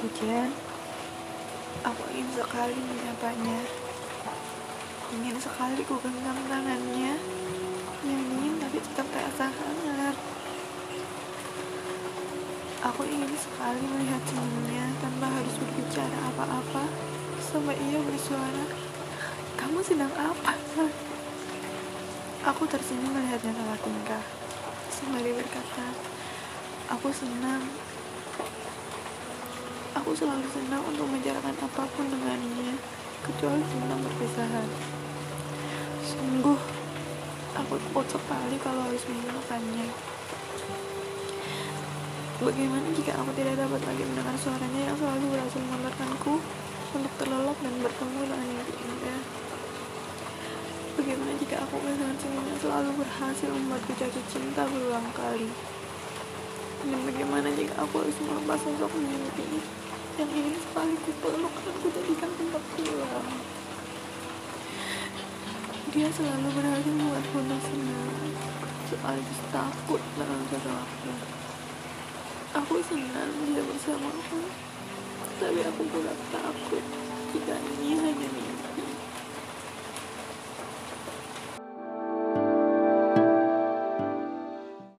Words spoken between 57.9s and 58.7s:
harus melepas